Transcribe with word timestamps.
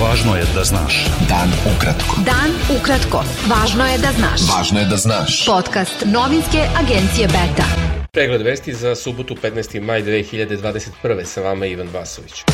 Važno 0.00 0.32
je 0.32 0.44
da 0.54 0.62
znaš. 0.64 0.94
Dan 1.28 1.50
ukratko. 1.68 2.22
Dan 2.24 2.54
ukratko. 2.72 3.20
Važno 3.50 3.84
je 3.84 3.98
da 4.00 4.12
znaš. 4.16 4.46
Važno 4.48 4.80
je 4.80 4.86
da 4.88 4.96
znaš. 4.96 5.34
Podcast 5.44 6.06
novinske 6.08 6.62
agencije 6.80 7.26
Beta. 7.28 7.66
Pregled 8.12 8.42
vesti 8.42 8.72
za 8.74 8.94
subotu 8.96 9.36
15. 9.42 9.80
maj 9.80 10.02
2021. 10.02 11.24
Sa 11.24 11.42
vama 11.42 11.66
Ivan 11.66 11.88
Vasović. 11.92 12.44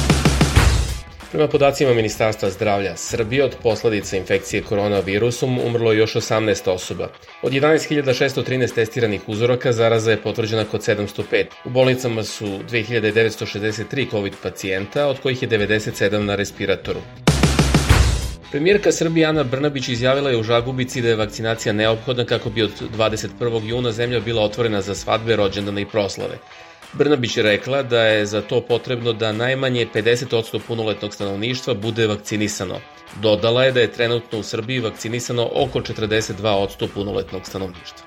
Prema 1.32 1.48
podacima 1.48 1.94
Ministarstva 1.94 2.50
zdravlja 2.50 2.96
Srbije 2.96 3.44
od 3.44 3.56
posledica 3.62 4.16
infekcije 4.16 4.62
koronavirusom 4.62 5.58
umrlo 5.58 5.92
je 5.92 5.98
još 5.98 6.14
18 6.14 6.70
osoba. 6.70 7.08
Od 7.42 7.52
11.613 7.52 8.74
testiranih 8.74 9.20
uzoraka 9.26 9.72
zaraza 9.72 10.10
je 10.10 10.22
potvrđena 10.22 10.64
kod 10.64 10.80
705. 10.80 11.44
U 11.64 11.70
bolnicama 11.70 12.24
su 12.24 12.46
2963 12.46 14.10
COVID 14.10 14.34
pacijenta, 14.42 15.06
od 15.06 15.20
kojih 15.20 15.42
je 15.42 15.48
97 15.48 16.18
na 16.18 16.34
respiratoru. 16.34 17.00
Premijerka 18.50 18.92
Srbije 18.92 19.26
Ana 19.26 19.42
Brnabić 19.42 19.88
izjavila 19.88 20.30
je 20.30 20.36
u 20.36 20.42
Žagubici 20.42 21.02
da 21.02 21.08
je 21.08 21.16
vakcinacija 21.16 21.72
neophodna 21.72 22.24
kako 22.24 22.50
bi 22.50 22.62
od 22.62 22.70
21. 22.98 23.64
juna 23.64 23.92
zemlja 23.92 24.20
bila 24.20 24.42
otvorena 24.42 24.80
za 24.80 24.94
svadbe, 24.94 25.36
rođendane 25.36 25.82
i 25.82 25.86
proslave. 25.86 26.38
Brnabić 26.92 27.36
je 27.36 27.42
rekla 27.42 27.82
da 27.82 28.02
je 28.02 28.26
za 28.26 28.42
to 28.42 28.60
potrebno 28.60 29.12
da 29.12 29.32
najmanje 29.32 29.86
50% 29.94 30.60
punoletnog 30.66 31.14
stanovništva 31.14 31.74
bude 31.74 32.06
vakcinisano. 32.06 32.80
Dodala 33.22 33.64
je 33.64 33.72
da 33.72 33.80
je 33.80 33.92
trenutno 33.92 34.38
u 34.38 34.42
Srbiji 34.42 34.80
vakcinisano 34.80 35.48
oko 35.54 35.80
42% 35.80 36.88
punoletnog 36.94 37.46
stanovništva. 37.46 38.06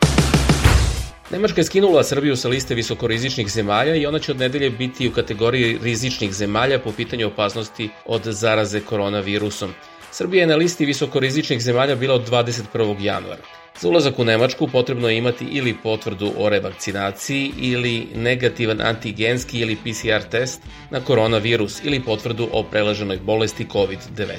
Nemačka 1.31 1.61
je 1.61 1.65
skinula 1.65 2.03
Srbiju 2.03 2.35
sa 2.35 2.49
liste 2.49 2.75
visokorizičnih 2.75 3.51
zemalja 3.51 3.95
i 3.95 4.05
ona 4.05 4.19
će 4.19 4.31
od 4.31 4.39
nedelje 4.39 4.69
biti 4.69 5.07
u 5.07 5.11
kategoriji 5.11 5.77
rizičnih 5.83 6.33
zemalja 6.33 6.79
po 6.79 6.91
pitanju 6.91 7.27
opasnosti 7.27 7.89
od 8.05 8.23
zaraze 8.23 8.79
koronavirusom. 8.79 9.73
Srbija 10.11 10.41
je 10.41 10.47
na 10.47 10.55
listi 10.55 10.85
visokorizičnih 10.85 11.61
zemalja 11.61 11.95
bila 11.95 12.15
od 12.15 12.29
21. 12.29 12.95
januara. 13.01 13.41
Za 13.79 13.87
ulazak 13.87 14.19
u 14.19 14.23
Nemačku 14.23 14.67
potrebno 14.67 15.09
je 15.09 15.17
imati 15.17 15.45
ili 15.45 15.75
potvrdu 15.83 16.31
o 16.37 16.49
revakcinaciji 16.49 17.51
ili 17.57 18.07
negativan 18.15 18.81
antigenski 18.81 19.59
ili 19.59 19.75
PCR 19.75 20.29
test 20.31 20.61
na 20.89 20.99
koronavirus 20.99 21.83
ili 21.83 21.99
potvrdu 21.99 22.49
o 22.51 22.63
prelaženoj 22.63 23.17
bolesti 23.17 23.65
COVID-19. 23.65 24.29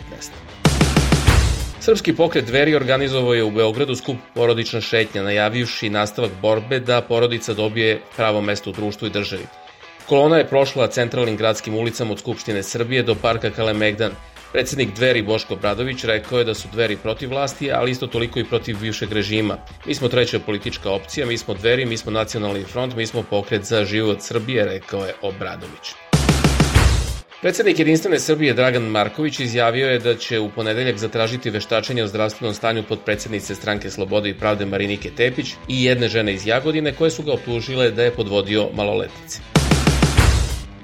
Srpski 1.81 2.13
pokret 2.13 2.45
Dveri 2.45 2.75
organizovao 2.75 3.35
je 3.35 3.45
u 3.45 3.51
Beogradu 3.51 3.95
skup 3.95 4.17
porodična 4.35 4.81
šetnja, 4.81 5.23
najavivši 5.23 5.91
nastavak 5.91 6.31
borbe 6.43 6.81
da 6.81 7.01
porodica 7.01 7.55
dobije 7.55 8.01
pravo 8.17 8.41
mesto 8.41 8.71
u 8.71 8.73
društvu 8.73 9.07
i 9.07 9.11
državi. 9.11 9.43
Kolona 10.07 10.37
je 10.37 10.47
prošla 10.47 10.87
centralnim 10.87 11.37
gradskim 11.37 11.75
ulicama 11.75 12.13
od 12.13 12.19
Skupštine 12.19 12.63
Srbije 12.63 13.03
do 13.03 13.15
parka 13.15 13.51
Kalemegdan, 13.51 14.13
Predsednik 14.53 14.95
Dveri 14.95 15.23
Boško 15.23 15.57
Bradović 15.57 16.05
rekao 16.05 16.39
je 16.39 16.45
da 16.45 16.55
su 16.55 16.69
Dveri 16.73 16.97
protiv 16.97 17.31
vlasti, 17.31 17.73
ali 17.73 17.91
isto 17.91 18.07
toliko 18.07 18.41
i 18.41 18.45
protiv 18.45 18.77
bivšeg 18.81 19.13
režima. 19.13 19.59
Mi 19.87 19.95
smo 19.95 20.09
treća 20.09 20.39
politička 20.39 20.91
opcija, 20.91 21.27
mi 21.27 21.39
smo 21.39 21.55
Dveri, 21.55 21.87
mi 21.87 21.97
smo 21.97 22.13
nacionalni 22.13 22.65
front, 22.65 22.97
mi 22.97 23.07
smo 23.07 23.23
pokret 23.23 23.65
za 23.65 23.85
život 23.85 24.19
Srbije, 24.21 24.65
rekao 24.65 25.05
je 25.05 25.15
Obradović. 25.23 25.95
Predsednik 27.41 27.79
Jedinstvene 27.79 28.19
Srbije 28.19 28.55
Dragan 28.55 28.83
Marković 28.83 29.41
izjavio 29.41 29.87
je 29.91 29.99
da 29.99 30.15
će 30.15 30.39
u 30.39 30.51
ponedeljak 30.51 30.97
zatražiti 30.97 31.51
veštačenje 31.51 32.03
o 32.03 32.07
zdravstvenom 32.07 32.55
stanju 32.55 32.83
pod 32.89 32.99
predsednice 33.05 33.55
stranke 33.55 33.91
Slobode 33.91 34.29
i 34.29 34.35
pravde 34.35 34.67
Marinike 34.67 35.11
Tepić 35.11 35.55
i 35.69 35.85
jedne 35.85 36.09
žene 36.09 36.35
iz 36.35 36.47
Jagodine 36.47 36.93
koje 36.93 37.11
su 37.11 37.23
ga 37.23 37.33
optužile 37.33 37.91
da 37.91 38.03
je 38.03 38.11
podvodio 38.11 38.69
maloletnice. 38.75 39.60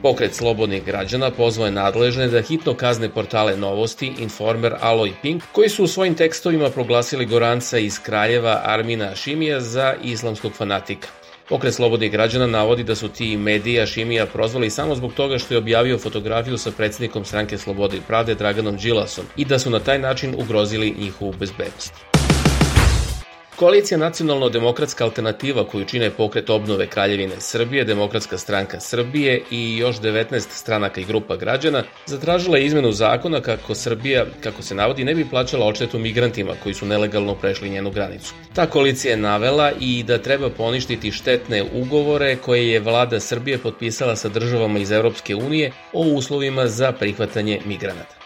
Pokret 0.02 0.34
slobodnih 0.34 0.84
građana 0.84 1.30
pozvao 1.30 1.66
je 1.66 1.72
nadležne 1.72 2.26
da 2.28 2.42
hitno 2.42 2.74
kazne 2.74 3.08
portale 3.08 3.56
Novosti, 3.56 4.12
Informer, 4.18 4.74
Alo 4.80 5.06
i 5.06 5.12
Pink, 5.22 5.42
koji 5.52 5.68
su 5.68 5.84
u 5.84 5.86
svojim 5.86 6.14
tekstovima 6.14 6.70
proglasili 6.70 7.26
Goranca 7.26 7.78
iz 7.78 7.98
Kraljeva 8.02 8.62
Armina 8.64 9.14
Šimija 9.14 9.60
za 9.60 9.94
islamskog 10.02 10.52
fanatika. 10.52 11.08
Pokret 11.48 11.74
slobodnih 11.74 12.12
građana 12.12 12.46
navodi 12.46 12.84
da 12.84 12.94
su 12.94 13.08
ti 13.08 13.36
medija 13.36 13.86
Šimija 13.86 14.26
prozvali 14.26 14.70
samo 14.70 14.94
zbog 14.94 15.12
toga 15.12 15.38
što 15.38 15.54
je 15.54 15.58
objavio 15.58 15.98
fotografiju 15.98 16.58
sa 16.58 16.70
predsednikom 16.70 17.24
stranke 17.24 17.58
Slobode 17.58 17.96
i 17.96 18.00
Pravde 18.06 18.34
Draganom 18.34 18.76
Đilasom 18.76 19.24
i 19.36 19.44
da 19.44 19.58
su 19.58 19.70
na 19.70 19.80
taj 19.80 19.98
način 19.98 20.34
ugrozili 20.38 20.94
njihovu 20.98 21.34
bezbednost. 21.38 22.15
Koalicija 23.56 23.98
Nacionalno-demokratska 23.98 25.04
alternativa 25.04 25.64
koju 25.64 25.84
čine 25.84 26.10
pokret 26.10 26.50
obnove 26.50 26.86
Kraljevine 26.86 27.34
Srbije, 27.38 27.84
Demokratska 27.84 28.38
stranka 28.38 28.80
Srbije 28.80 29.42
i 29.50 29.76
još 29.76 29.96
19 29.96 30.40
stranaka 30.50 31.00
i 31.00 31.04
grupa 31.04 31.36
građana 31.36 31.82
zatražila 32.06 32.58
je 32.58 32.66
izmenu 32.66 32.92
zakona 32.92 33.40
kako 33.40 33.74
Srbija, 33.74 34.26
kako 34.40 34.62
se 34.62 34.74
navodi, 34.74 35.04
ne 35.04 35.14
bi 35.14 35.28
plaćala 35.30 35.66
odštetu 35.66 35.98
migrantima 35.98 36.52
koji 36.62 36.74
su 36.74 36.86
nelegalno 36.86 37.34
prešli 37.34 37.70
njenu 37.70 37.90
granicu. 37.90 38.34
Ta 38.54 38.66
koalicija 38.66 39.10
je 39.10 39.16
navela 39.16 39.72
i 39.80 40.02
da 40.02 40.18
treba 40.18 40.50
poništiti 40.50 41.12
štetne 41.12 41.64
ugovore 41.72 42.36
koje 42.36 42.68
je 42.70 42.80
vlada 42.80 43.20
Srbije 43.20 43.58
potpisala 43.58 44.16
sa 44.16 44.28
državama 44.28 44.78
iz 44.78 44.90
Europske 44.90 45.34
unije 45.34 45.72
o 45.92 46.00
uslovima 46.00 46.66
za 46.66 46.92
prihvatanje 46.92 47.60
migranata. 47.64 48.25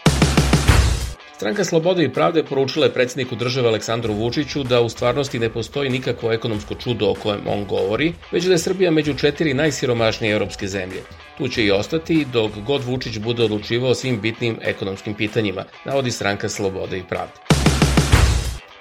Stranka 1.41 1.63
Slobode 1.63 2.03
i 2.03 2.09
pravde 2.13 2.43
poručila 2.43 2.85
je 2.85 2.93
predsjedniku 2.93 3.35
države 3.35 3.67
Aleksandru 3.67 4.13
Vučiću 4.13 4.63
da 4.63 4.81
u 4.81 4.89
stvarnosti 4.89 5.39
ne 5.39 5.49
postoji 5.49 5.89
nikakvo 5.89 6.31
ekonomsko 6.31 6.75
čudo 6.75 7.07
o 7.09 7.13
kojem 7.13 7.47
on 7.47 7.65
govori, 7.65 8.13
već 8.31 8.45
da 8.45 8.51
je 8.51 8.57
Srbija 8.57 8.91
među 8.91 9.13
četiri 9.13 9.53
najsiromašnije 9.53 10.33
evropske 10.33 10.67
zemlje. 10.67 11.01
Tu 11.37 11.47
će 11.47 11.63
i 11.65 11.71
ostati 11.71 12.25
dok 12.33 12.51
god 12.67 12.83
Vučić 12.83 13.17
bude 13.17 13.43
odlučivao 13.43 13.95
svim 13.95 14.21
bitnim 14.21 14.59
ekonomskim 14.61 15.13
pitanjima, 15.13 15.63
navodi 15.85 16.11
stranka 16.11 16.49
Slobode 16.49 16.97
i 16.97 17.03
pravde. 17.03 17.33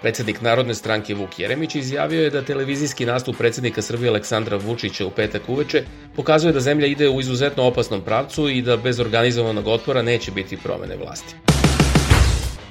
Predsednik 0.01 0.41
Narodne 0.41 0.75
stranke 0.75 1.15
Vuk 1.15 1.39
Jeremić 1.39 1.75
izjavio 1.75 2.23
je 2.23 2.31
da 2.31 2.43
televizijski 2.43 3.07
nastup 3.07 3.37
predsednika 3.39 3.83
Srbije 3.83 4.09
Aleksandra 4.11 4.57
Vučića 4.57 5.07
u 5.07 5.11
petak 5.11 5.49
uveče 5.49 5.85
pokazuje 6.17 6.53
da 6.53 6.61
zemlja 6.61 6.87
ide 6.87 7.09
u 7.09 7.21
izuzetno 7.21 7.63
opasnom 7.63 8.01
pravcu 8.01 8.49
i 8.49 8.63
da 8.63 8.77
bez 8.77 9.01
organizovanog 9.01 9.69
otpora 9.69 10.03
neće 10.03 10.31
biti 10.31 10.57
promene 10.57 10.97
vlasti. 10.97 11.50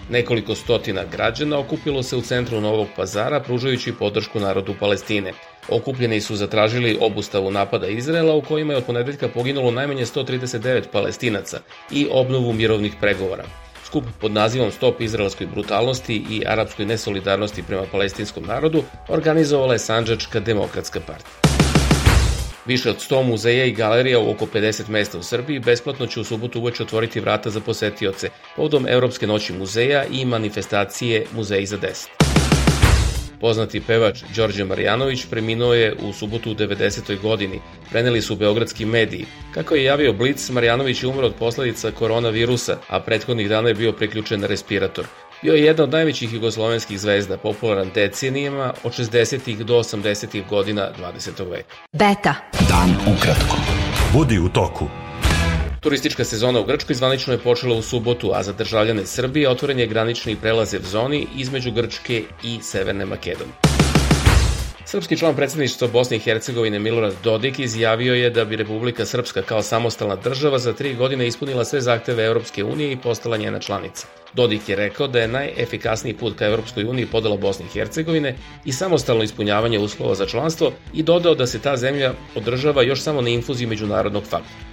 Nekoliko 0.09 0.55
stotina 0.55 1.03
građana 1.11 1.59
okupilo 1.59 2.03
se 2.03 2.15
u 2.15 2.21
centru 2.21 2.61
Novog 2.61 2.87
pazara 2.95 3.39
pružajući 3.39 3.93
podršku 3.93 4.39
narodu 4.39 4.75
Palestine. 4.79 5.33
Okupljeni 5.69 6.21
su 6.21 6.35
zatražili 6.35 6.97
obustavu 7.01 7.51
napada 7.51 7.87
Izrela 7.87 8.35
u 8.35 8.41
kojima 8.41 8.73
je 8.73 8.77
od 8.77 8.85
ponedeljka 8.85 9.27
poginulo 9.27 9.71
najmanje 9.71 10.05
139 10.05 10.83
palestinaca 10.91 11.59
i 11.91 12.07
obnovu 12.11 12.53
mirovnih 12.53 12.93
pregovora. 13.01 13.43
Skup 13.85 14.03
pod 14.21 14.31
nazivom 14.31 14.71
Stop 14.71 15.01
izraelskoj 15.01 15.47
brutalnosti 15.47 16.25
i 16.29 16.43
arapskoj 16.47 16.85
nesolidarnosti 16.85 17.63
prema 17.63 17.83
palestinskom 17.91 18.43
narodu 18.45 18.83
organizovala 19.07 19.73
je 19.73 19.79
Sanđačka 19.79 20.39
demokratska 20.39 20.99
partija. 20.99 21.48
Više 22.69 22.89
od 22.89 22.97
100 23.09 23.23
muzeja 23.23 23.65
i 23.65 23.71
galerija 23.71 24.19
u 24.19 24.31
oko 24.31 24.45
50 24.45 24.89
mesta 24.89 25.17
u 25.17 25.23
Srbiji 25.23 25.59
besplatno 25.59 26.07
će 26.07 26.19
u 26.19 26.23
subotu 26.23 26.59
uveče 26.59 26.83
otvoriti 26.83 27.19
vrata 27.19 27.49
za 27.49 27.59
posetioce 27.59 28.29
povodom 28.55 28.85
Evropske 28.87 29.27
noći 29.27 29.53
muzeja 29.53 30.03
i 30.11 30.25
manifestacije 30.25 31.25
Muzeji 31.35 31.65
za 31.65 31.77
10. 31.77 32.07
Poznati 33.41 33.81
pevač 33.81 34.23
Đorđe 34.35 34.63
Marjanović 34.63 35.25
preminuo 35.29 35.73
je 35.73 35.95
u 36.01 36.13
subotu 36.13 36.51
u 36.51 36.55
90. 36.55 37.21
godini. 37.21 37.59
Preneli 37.91 38.21
su 38.21 38.35
beogradski 38.35 38.85
mediji. 38.85 39.25
Kako 39.53 39.75
je 39.75 39.83
javio 39.83 40.13
Blitz, 40.13 40.49
Marjanović 40.49 41.03
je 41.03 41.09
umro 41.09 41.27
od 41.27 41.33
posledica 41.39 41.91
koronavirusa, 41.91 42.77
a 42.87 42.99
prethodnih 42.99 43.49
dana 43.49 43.67
je 43.67 43.75
bio 43.75 43.91
priključen 43.91 44.39
na 44.41 44.47
respirator. 44.47 45.05
Bio 45.41 45.53
je 45.53 45.63
jedna 45.63 45.83
od 45.83 45.91
najvećih 45.91 46.33
jugoslovenskih 46.33 46.99
zvezda, 46.99 47.37
popularan 47.37 47.89
decenijama 47.95 48.73
od 48.83 48.91
60. 48.91 49.63
do 49.63 49.73
80. 49.73 50.49
godina 50.49 50.91
20. 50.99 51.49
veka. 51.49 51.75
Beta. 51.93 52.35
Dan 52.69 53.15
ukratko. 53.15 53.57
Budi 54.13 54.39
u 54.39 54.49
toku. 54.49 54.87
Turistička 55.81 56.23
sezona 56.23 56.59
u 56.59 56.65
Grčkoj 56.65 56.95
zvanično 56.95 57.33
je 57.33 57.39
počela 57.39 57.75
u 57.75 57.81
subotu, 57.81 58.31
a 58.33 58.43
za 58.43 58.53
državljane 58.53 59.05
Srbije 59.05 59.49
otvoren 59.49 59.79
je 59.79 59.87
granični 59.87 60.35
prelaze 60.35 60.77
v 60.77 60.85
zoni 60.85 61.27
između 61.35 61.71
Grčke 61.71 62.23
i 62.43 62.59
Severne 62.61 63.05
Makedonije. 63.05 63.68
Srpski 64.91 65.17
član 65.17 65.35
predsedništva 65.35 65.87
Bosne 65.87 66.17
i 66.17 66.19
Hercegovine 66.19 66.79
Milorad 66.79 67.13
Dodik 67.23 67.59
izjavio 67.59 68.13
je 68.13 68.29
da 68.29 68.45
bi 68.45 68.55
Republika 68.55 69.05
Srpska 69.05 69.41
kao 69.41 69.61
samostalna 69.61 70.15
država 70.15 70.59
za 70.59 70.73
tri 70.73 70.95
godine 70.95 71.27
ispunila 71.27 71.65
sve 71.65 71.81
zahteve 71.81 72.25
Europske 72.25 72.63
unije 72.63 72.91
i 72.91 72.97
postala 72.97 73.37
njena 73.37 73.59
članica. 73.59 74.07
Dodik 74.33 74.69
je 74.69 74.75
rekao 74.75 75.07
da 75.07 75.19
je 75.19 75.27
najefikasniji 75.27 76.13
put 76.13 76.37
ka 76.37 76.45
Evropskoj 76.45 76.83
uniji 76.83 77.05
podela 77.05 77.37
Bosne 77.37 77.65
i 77.65 77.73
Hercegovine 77.73 78.35
i 78.65 78.71
samostalno 78.71 79.23
ispunjavanje 79.23 79.79
uslova 79.79 80.15
za 80.15 80.25
članstvo 80.25 80.71
i 80.93 81.03
dodao 81.03 81.35
da 81.35 81.47
se 81.47 81.59
ta 81.59 81.77
zemlja 81.77 82.13
održava 82.35 82.83
još 82.83 83.01
samo 83.01 83.21
na 83.21 83.29
infuziji 83.29 83.67
međunarodnog 83.67 84.23
faktora. 84.23 84.68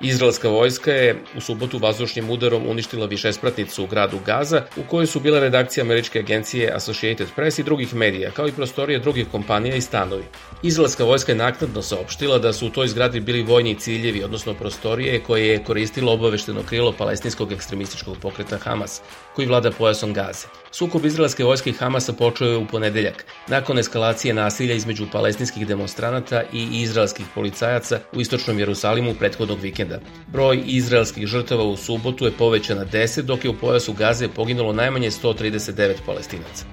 Izraelska 0.00 0.48
vojska 0.48 0.92
je 0.92 1.22
u 1.36 1.40
subotu 1.40 1.78
vazdušnim 1.78 2.30
udarom 2.30 2.66
uništila 2.66 3.06
višespratnicu 3.06 3.84
u 3.84 3.86
gradu 3.86 4.18
Gaza, 4.26 4.62
u 4.76 4.82
kojoj 4.90 5.06
su 5.06 5.20
bile 5.20 5.40
redakcije 5.40 5.82
američke 5.82 6.18
agencije 6.18 6.72
Associated 6.76 7.26
Press 7.36 7.58
i 7.58 7.62
drugih 7.62 7.94
medija, 7.94 8.30
kao 8.30 8.48
i 8.48 8.52
prostorije 8.52 8.98
drugih 8.98 9.26
kompanija 9.32 9.76
i 9.76 9.80
stanovi. 9.80 10.24
Izraelska 10.62 11.04
vojska 11.04 11.32
je 11.32 11.38
naknadno 11.38 11.82
saopštila 11.82 12.38
da 12.38 12.52
su 12.52 12.66
u 12.66 12.70
toj 12.70 12.88
zgradi 12.88 13.20
bili 13.20 13.42
vojni 13.42 13.74
ciljevi, 13.74 14.24
odnosno 14.24 14.54
prostorije 14.54 15.22
koje 15.22 15.46
je 15.48 15.64
koristilo 15.64 16.12
obavešteno 16.12 16.62
krilo 16.68 16.92
palestinskog 16.92 17.52
ekstremističkog 17.52 18.16
pokreta 18.22 18.58
Hamas, 18.58 19.00
koji 19.34 19.48
vlada 19.48 19.70
pojasom 19.70 20.12
Gaze. 20.12 20.46
Sukob 20.70 21.04
izraelske 21.04 21.44
vojske 21.44 21.70
i 21.70 21.72
Hamasa 21.72 22.12
počeo 22.12 22.48
je 22.48 22.56
u 22.56 22.66
ponedeljak, 22.66 23.24
nakon 23.48 23.78
eskalacije 23.78 24.34
nasilja 24.34 24.74
između 24.74 25.06
palestinskih 25.12 25.66
demonstranata 25.66 26.42
i 26.52 26.68
izraelskih 26.72 27.26
policajaca 27.34 28.00
u 28.12 28.20
istočnom 28.20 28.58
Jerusalimu 28.58 29.14
prethodnog 29.14 29.60
vikenda. 29.60 29.85
Broj 30.26 30.62
izraelskih 30.66 31.26
žrtava 31.26 31.64
u 31.64 31.76
subotu 31.76 32.24
je 32.24 32.32
povećan 32.32 32.78
na 32.78 32.84
10, 32.84 33.22
dok 33.22 33.44
je 33.44 33.50
u 33.50 33.58
pojasu 33.58 33.92
Gaze 33.92 34.28
poginulo 34.28 34.72
najmanje 34.72 35.10
139 35.10 35.94
palestinaca. 36.06 36.64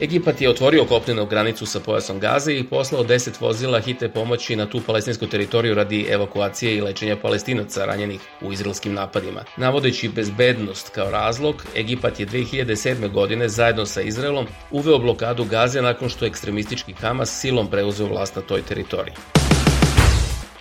Egipat 0.00 0.40
je 0.40 0.50
otvorio 0.50 0.84
kopnenu 0.84 1.26
granicu 1.26 1.66
sa 1.66 1.80
pojasom 1.80 2.20
Gaze 2.20 2.54
i 2.54 2.64
poslao 2.64 3.04
10 3.04 3.40
vozila 3.40 3.80
hitne 3.80 4.08
pomoći 4.08 4.56
na 4.56 4.66
tu 4.66 4.80
palestinsku 4.86 5.26
teritoriju 5.26 5.74
radi 5.74 6.06
evakuacije 6.10 6.76
i 6.76 6.80
lečenja 6.80 7.16
palestinaca 7.16 7.84
ranjenih 7.84 8.20
u 8.40 8.52
izraelskim 8.52 8.94
napadima. 8.94 9.44
Navodeći 9.56 10.08
bezbednost 10.08 10.88
kao 10.88 11.10
razlog, 11.10 11.64
Egipat 11.76 12.20
je 12.20 12.26
2007. 12.26 13.12
godine 13.12 13.48
zajedno 13.48 13.86
sa 13.86 14.00
Izraelom 14.00 14.46
uveo 14.70 14.98
blokadu 14.98 15.44
Gaze 15.44 15.82
nakon 15.82 16.08
što 16.08 16.26
ekstremistički 16.26 16.92
Hamas 16.92 17.40
silom 17.40 17.70
preuzeo 17.70 18.06
vlast 18.06 18.36
na 18.36 18.42
toj 18.42 18.62
teritoriji. 18.62 19.14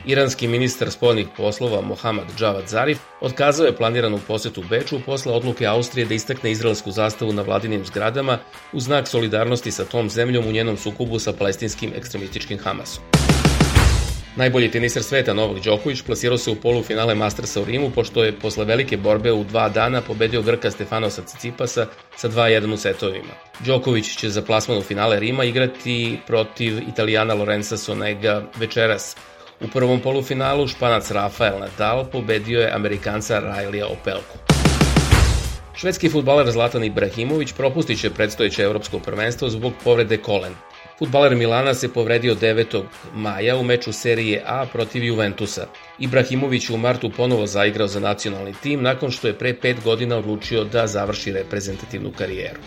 Iranski 0.10 0.48
ministar 0.48 0.92
spoljnih 0.92 1.28
poslova 1.38 1.82
Mohamed 1.82 2.26
Javad 2.40 2.68
Zarif 2.68 2.98
otkazao 3.22 3.66
je 3.66 3.76
planiranu 3.76 4.20
posetu 4.28 4.64
Beču 4.70 5.00
posle 5.06 5.34
odluke 5.34 5.66
Austrije 5.66 6.06
da 6.06 6.14
istakne 6.14 6.52
izraelsku 6.52 6.92
zastavu 6.92 7.34
na 7.34 7.42
vladinim 7.42 7.86
zgradama 7.86 8.38
u 8.74 8.80
znak 8.80 9.08
solidarnosti 9.08 9.72
sa 9.72 9.86
tom 9.86 10.10
zemljom 10.10 10.48
u 10.48 10.52
njenom 10.52 10.78
sukubu 10.78 11.20
sa 11.20 11.34
palestinskim 11.34 11.94
ekstremističkim 11.96 12.58
Hamasom. 12.58 13.04
Najbolji 14.36 14.72
teniser 14.72 15.04
sveta 15.04 15.34
Novak 15.34 15.64
Đoković 15.64 16.02
plasirao 16.02 16.38
se 16.38 16.52
u 16.52 16.56
polufinale 16.56 17.16
Mastersa 17.16 17.62
u 17.62 17.66
Rimu 17.66 17.90
pošto 17.90 18.24
je 18.24 18.40
posle 18.40 18.66
velike 18.66 18.98
borbe 18.98 19.32
u 19.32 19.44
dva 19.44 19.70
dana 19.70 20.02
pobedio 20.02 20.42
Grka 20.42 20.72
Stefanosa 20.72 21.22
Cicipasa 21.22 21.86
sa 22.16 22.30
2-1 22.30 22.74
u 22.74 22.78
setovima. 22.78 23.34
Đoković 23.60 24.16
će 24.16 24.30
za 24.30 24.42
plasman 24.42 24.78
u 24.78 24.82
finale 24.82 25.20
Rima 25.20 25.44
igrati 25.44 26.20
protiv 26.28 26.80
Italijana 26.90 27.34
Lorenza 27.34 27.78
Sonega 27.78 28.44
večeras 28.56 29.16
U 29.62 29.68
prvom 29.68 30.00
polufinalu 30.00 30.68
španac 30.68 31.12
Rafael 31.12 31.60
Nadal 31.60 32.06
pobedio 32.12 32.60
je 32.60 32.72
Amerikanca 32.72 33.40
Rajlija 33.40 33.88
Opelku. 33.88 34.38
Švedski 35.76 36.10
futbaler 36.10 36.52
Zlatan 36.52 36.84
Ibrahimović 36.84 37.54
propustit 37.54 38.00
će 38.00 38.10
predstojeće 38.10 38.64
evropsko 38.64 39.00
prvenstvo 39.00 39.50
zbog 39.50 39.74
povrede 39.84 40.18
kolen. 40.18 40.54
Futbaler 41.00 41.36
Milana 41.36 41.74
se 41.74 41.94
povredio 41.94 42.36
9. 42.36 42.84
maja 43.16 43.56
u 43.56 43.64
meču 43.64 43.92
serije 43.94 44.44
A 44.46 44.66
protiv 44.74 45.04
Juventusa. 45.04 45.68
Ibrahimović 46.00 46.70
u 46.70 46.78
martu 46.78 47.12
ponovo 47.18 47.48
zaigrao 47.48 47.88
za 47.88 48.00
nacionalni 48.00 48.54
tim 48.64 48.82
nakon 48.82 49.12
što 49.12 49.28
je 49.28 49.38
pre 49.38 49.54
pet 49.54 49.78
godina 49.84 50.18
odlučio 50.18 50.64
da 50.64 50.88
završi 50.88 51.32
reprezentativnu 51.32 52.12
karijeru. 52.18 52.60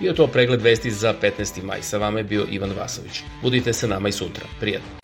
Bio 0.00 0.12
to 0.12 0.26
pregled 0.26 0.62
vesti 0.62 0.90
za 0.90 1.14
15. 1.22 1.62
maj. 1.62 1.82
Sa 1.82 1.98
vama 1.98 2.18
je 2.18 2.24
bio 2.24 2.46
Ivan 2.50 2.72
Vasović. 2.78 3.22
Budite 3.42 3.72
se 3.72 3.88
nama 3.88 4.08
i 4.08 4.12
sutra. 4.12 4.44
Prijetno. 4.60 5.03